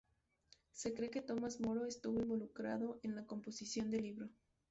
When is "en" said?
3.03-3.13